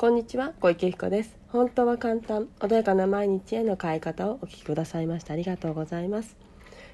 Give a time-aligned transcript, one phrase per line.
[0.00, 1.36] こんにちは小池彦です。
[1.48, 6.38] 本当は簡単穏やかな毎日への変え方をお聞きくださいましてありがとうございます。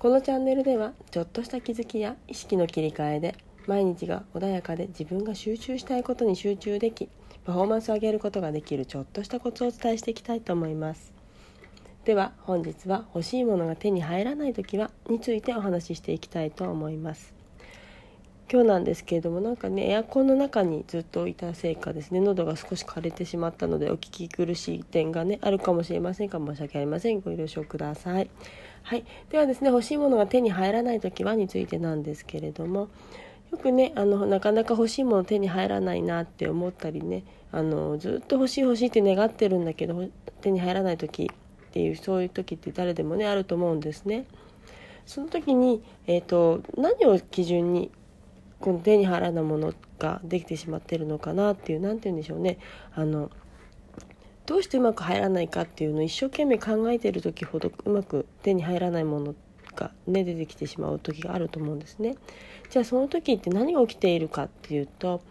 [0.00, 3.36] このチャンネルではちょっとした気づきや意識の切り替えで
[3.68, 7.08] 毎日が穏やかで自分が集中したいことに集中でき
[7.44, 11.12] パフォーマンスを上げることができるちょっとしたコツをお伝えしていきたいと思います。
[12.04, 17.37] では本日は欲しいものが手に入らない時はについてお話ししていきたいと思います。
[18.50, 28.30] 今日なんですけれどもなんかねエアコンの中にずっといたせいかですね喉が少し枯れてしまったのでお聞き苦しい点がねあるかもしれませんが申し訳ありませんご了承ください。
[28.82, 32.88] はい、ではですね欲しいものが手に入らない時はについてなんですけれども
[33.52, 40.08] よくねあのなかなか欲しいもの手に入らないなって思ったりねあのずっと欲しい欲しいって願ってるんだけど
[40.40, 44.24] 手に入らない時っていうそういう時って誰でもねあると思うんですね。
[45.04, 47.90] その時に、えーと何を基準に
[48.60, 52.58] この手に入らないものができてしまってるのかなっていう何て言うんでしょうね
[52.94, 53.30] あの
[54.46, 59.34] どうしてうまく入らないかっていうのを一生懸命考えてる時ほどうまく手に入らないもの
[59.76, 62.16] が、ね、出てきてしまう時があると思うんですね。
[62.70, 65.22] じゃあその時って何が起きているかっていうと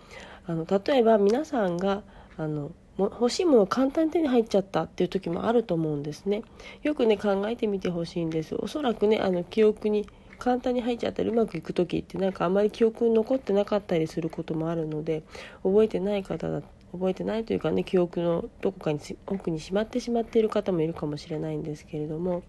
[0.46, 2.04] あの例えば皆さんが
[2.38, 6.44] あの欲しいもの簡単に手に入っちゃったっていう時もあると思うんですね。
[6.84, 8.56] よくね考えてみてほしいんです。
[8.56, 15.24] おそらくねあの記憶に簡単に入っちゃったりうまくいく時ってなんかあんまり記憶に残ってなかったりすることもあるので
[15.64, 22.44] 覚えてない方だ覚えてないというかね記憶のどこかに奥にしまってしまっている方もいるかもしれないんですけれども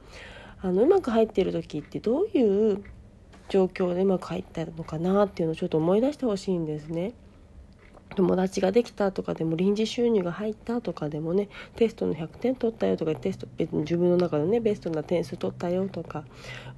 [0.61, 2.85] あのうまく入っている時ってどういう
[3.49, 7.15] 状況でうまく入ったのかなっていうのをちょっと思い出してほしいんですね。
[8.15, 16.25] 友達ができたとかでも臨時収入が入ったとかでもねテストの100点取ったよとかテスト自分の中のねベストな点数取ったよとか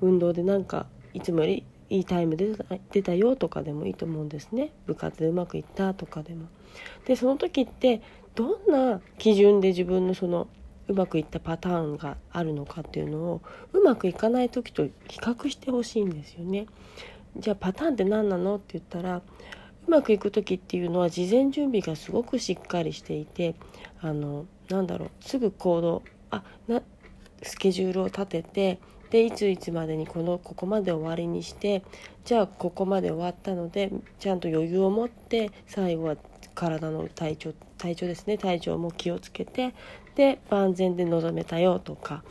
[0.01, 2.53] 運動でなんかいつもよりいいタイムで
[2.93, 6.47] 出たよとかでもいいと思うんですね部活でうまくいったとかでも。
[7.05, 8.01] でその時って
[8.37, 10.47] どんな基準で自分のその
[10.87, 16.67] うまくいったパターンがあるのかっていうのをうまくいかない時と比較してほしいんですよね。
[17.37, 23.55] じゃあパターンって何なのって言ったらうまくいく時っていうのは事前準備がすごくしっかりしていて
[24.01, 26.83] あのなんだろうすぐ行動あな
[27.43, 28.79] スケジュールを立てて
[29.11, 31.83] でいついつまでにこのここまで終わりにして
[32.25, 36.17] じゃあここまで終わったのでちゃんと余裕を持って最後は
[36.55, 38.37] 体の体調体調ですね。
[38.37, 39.75] 体調も気をつけて
[40.15, 42.23] で万全で臨めたよとか。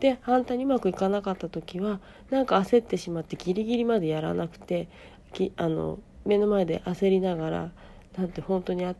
[0.00, 1.98] で反対にうまくいかなかった時は
[2.30, 4.88] なんか焦ってしまってギリギリまでやらなくて
[5.32, 7.70] きあの目の前で焦りながら
[8.16, 8.94] なんて本当にあ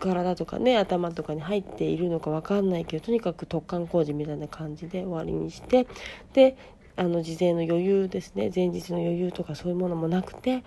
[0.00, 5.86] 体とかね頭とかに入っているのか分かんないけどとにかく突貫工事みたいな感じで終わりにして
[6.32, 6.56] で
[7.00, 10.62] あの事前の余裕ですね前日の余裕とかそういうものもなくて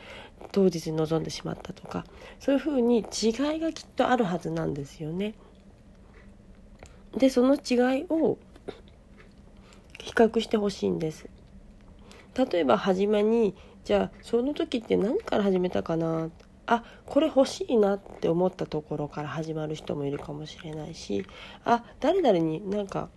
[0.52, 2.06] 当日に臨んでしまったとか
[2.40, 3.04] そういうふうに違い
[3.60, 5.36] がきっとあるはずなんですよね。
[7.16, 8.40] でその違いを
[10.00, 11.30] 比較してほしいんです。
[12.36, 16.32] 例えば初めにじゃあその時って何から始めたかな？
[16.66, 21.28] あこれ欲しいなって思ったところから始まる人もいるかもしれないし
[21.64, 23.10] あ誰々になんか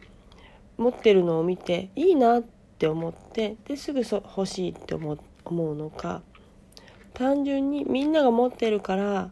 [0.77, 5.17] 持ってるのを見ていいなってって思ってですぐそ欲しいって思
[5.47, 6.21] 思うのか
[7.15, 9.31] 単純にみんなが持ってるから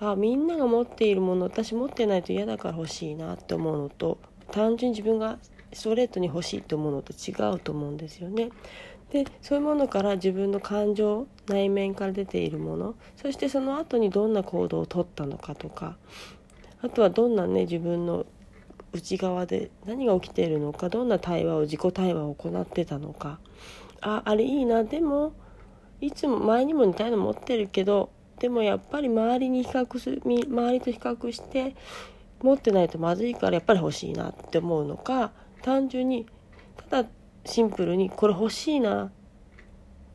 [0.00, 4.18] あみんなが持っているもの私持ってないと嫌だから欲しいなって思うのと
[4.50, 5.38] 単純に自分が
[5.74, 8.50] ストレートに欲しいと思うのと違うと思うんですよね。
[9.10, 15.98] でそういうものから自分の感情内面から出ているものそしてその後にどんな行動をとったのかとか
[16.80, 18.24] あとはどんなね自分の
[18.92, 23.38] 内側で何が起きているのかどんな対話を自己対話を行ってたのか。
[24.00, 24.84] ああれいいな。
[24.84, 25.32] でも
[26.00, 31.76] いつも前にも似たようなの持ってるけどでもやっぱり周りに比較する周りと比較して
[32.42, 35.30] 持ってないとまずいからやっぱり欲しいなって思うのか
[35.62, 36.26] 単純に
[36.90, 37.08] ただ
[37.44, 39.10] シンプルにこれ欲しいな。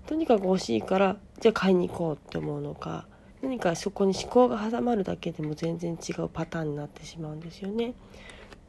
[0.06, 3.08] とにかく欲しいからじゃあ買いに行こうって思うのか。
[3.42, 7.94] 何かそこに思考が挟まるだけでも全然違うパターンになってしまうんですよね。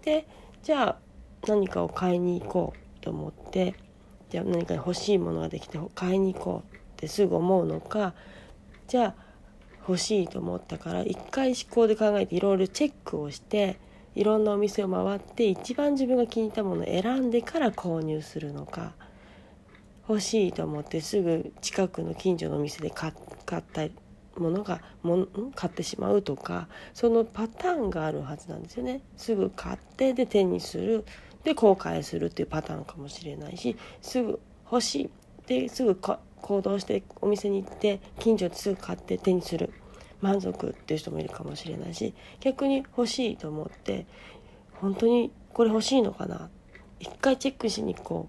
[0.08, 0.26] で
[0.62, 0.98] じゃあ
[1.46, 3.74] 何かを買いに行こうと思って
[4.30, 8.14] じゃあ何か欲しいものができて買いに行こうってすぐ思うのか
[8.86, 9.14] じゃあ
[9.86, 13.78] 欲しいと思ったから一回思考で考えていろいろチェックをして
[14.14, 18.94] いろんなお店を回って一番自分が気に入ったものを選んでから購入するのか
[20.08, 23.14] 欲しいと思ってすぐ近くの近所のお店で買っ
[23.72, 23.92] たり
[24.38, 29.00] ものがも買ってしまうとかそのパターンがあるはずなんですよね。
[29.16, 31.04] すぐ買ってで手にする。
[31.44, 34.40] で後悔するっていうパターンかもしれないしすぐ
[34.70, 35.10] 欲しい
[35.46, 36.18] ですぐ行
[36.60, 39.72] 動してお店に行って近所ですぐ買って手にする。
[40.20, 44.04] 満足っていう人もいるかもしれないし逆に欲しいと思って
[44.74, 46.50] 本当にこれ欲しいのかな。
[47.00, 48.28] 一回チェックしに行こ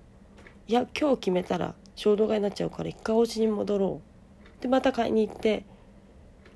[0.67, 0.71] う。
[0.71, 4.01] いや今日決めたら衝動買いになっちゃうから一回お家に戻ろ
[4.59, 4.61] う。
[4.61, 5.65] でまた買いに行って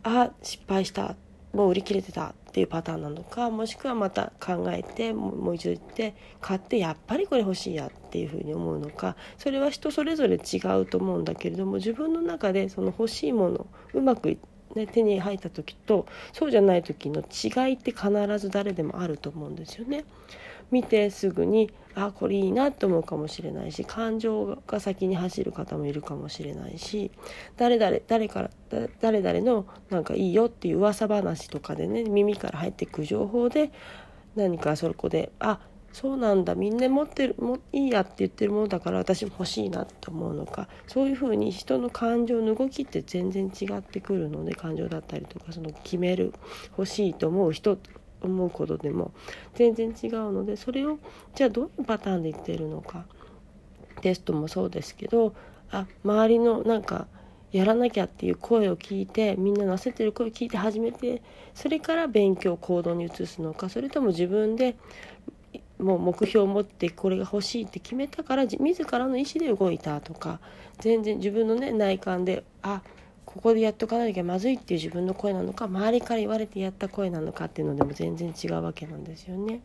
[0.04, 1.16] あ失敗した
[1.54, 14.38] もう売り切れてたっていうパターンなのかもしくはまた考えてもう一度言って買ってやっぱりこれ欲しいやっていうふうに思うのかそれは人それぞれ違うと思うんだけれども自分の中でその欲しいものうまく
[14.76, 18.10] ね、手に入った時とそうじゃない時の違いって必
[18.40, 20.04] ず誰でもあると思うんですよね。
[20.72, 27.12] 見てすぐにあこれいいなと思うかもしれないし感情が先に走る方もいるかもしれないし
[27.58, 28.50] 誰々誰から
[29.00, 33.72] 誰々のなんかいいよっていう噂話とかでね耳から入っていく情報で
[34.36, 35.60] 何かそこであ
[35.94, 46.34] そうなんだみんな持ってるもいいやって言ってるものだから私も欲しいなと思うのかそういうふうに人の感情の動きって全然違ってくるので感情だったりとかその決める
[46.72, 47.78] 欲しいと思う人
[48.24, 49.12] 思うことでも
[49.56, 51.00] 全然違うのでそれを
[51.36, 53.06] じゃあどういうパターンで言ってるのか。
[54.02, 55.34] テストもそうですけど
[55.72, 57.08] あ周りのなんか
[57.54, 61.22] やらなきゃっていう声を聞いてみんなの焦ってる声を聞いて始めて
[61.54, 64.76] それから勉強行動に移すのかそれとも自分で
[65.80, 70.40] もう目標を持ってこれが欲しいって決めたから自らの意思で動いたとか
[70.80, 72.82] 全然自分のね内観であ
[73.34, 79.62] ここでやっとかなきゃまずいっていう自分の声なのか周りから言われてやった声なのかっていうのでも全然違うわけなんですよね。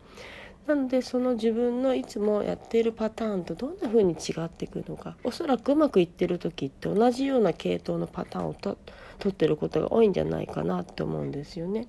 [0.66, 8.76] なのでその自分のいつもやっているパターンとどんな風に違っていくのかおそらくうまくいってる時って同じような系統のパターンをと
[9.18, 11.86] 取ってることが多いんじゃないかなって思うんですよね。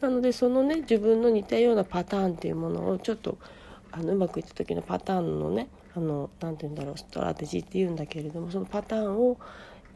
[0.00, 3.38] なのでそのね自分の似たようなパターンっていうものをちょっと
[3.92, 9.38] あのうまくいった時のパターンのねあのなて言うんだろうストラテジーっていうんだけれどもそのパターンを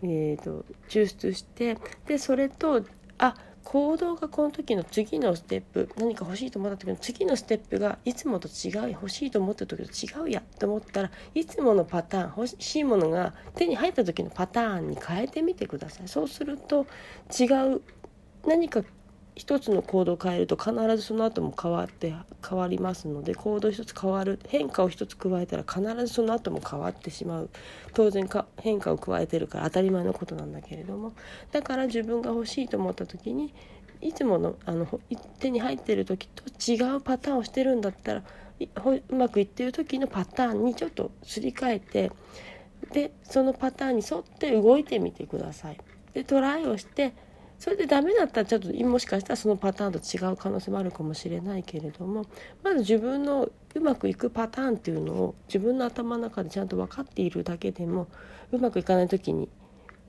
[0.02, 2.84] えーと、抽出してでそれと
[3.19, 3.34] あ
[3.64, 16.08] 行動がこの時の次のステップ何か欲しいと思った時の次のステップがいつもと違う欲しいと思った時と違うやと思ったらいつものパターン欲しいものが手に入った時のパターンに変えてみてください。
[16.08, 16.87] そうすると
[17.38, 17.44] 違
[17.75, 17.82] う
[18.46, 18.82] 何か
[19.34, 22.14] 一つの行動を変えると必ずその後も変わって
[22.46, 27.50] 変わりますので行動一つ変わる変化を一つ加えたら必ずその後も変わってしまう
[27.94, 31.14] 当然か変化を加えてるから当たり前のことなんだけれども
[31.50, 33.55] だから自分が欲しいと思った時に
[34.02, 34.87] いつものあの
[35.38, 38.23] 手に入ってる時と違うパターンをしてるんだったら
[38.61, 42.12] うまくいってる時のパターンにちょっとすり替えて
[42.93, 45.79] でそのパターンに沿って動いてみてください。
[46.12, 47.14] でトライをして
[47.62, 52.26] それでダメだったらちょっともしかしたらそのパターンと違う可能性もあるかもしれないけれども
[52.64, 58.09] まず自分のうまくいくパターンっていうのを自分の頭の中でちゃんと分かっているだけでも
[58.50, 59.49] うまくいかない時に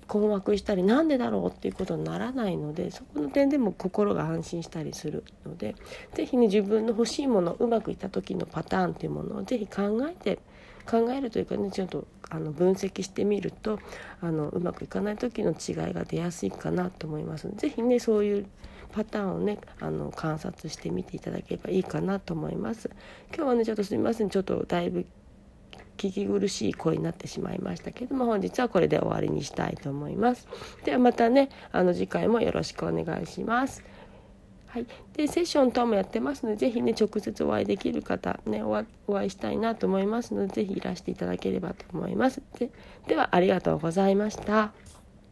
[0.08, 5.76] 困惑したりなんでだろうっていうことにならないのでそこの点でも心が安心したりするので
[6.16, 10.40] 是非ね自分の欲しいものうまくいった時のパターンっていうものを是非考えて
[10.90, 13.80] 考えるというかねちょっとあの分析してみると
[14.22, 18.46] あのうまくいかない時の違いが出やすいかなと思いますので是非ねそういう
[18.92, 22.92] パターンをねあの観察してみていただければいいかなと思います。
[23.36, 25.06] 今日はねちょっとすみませんちょっとだいぶ
[25.98, 30.48] 聞き苦しい声になってしまいましたけども本日はこれで終わりにしたいと思います。
[30.86, 33.84] ではまたねあの次回もよろしくお願いします。
[34.74, 42.42] はい、でセッション等もやってますので是非ね直接お会いできる方ねお会いしたいなと思いますので是非いらしていただければと思います。
[42.58, 42.72] で
[43.08, 44.74] ではありがとうございました。